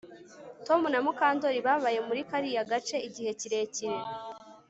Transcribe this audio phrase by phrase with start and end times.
[0.65, 3.97] Tom na Mukandoli babaye muri kariya gace igihe kirekire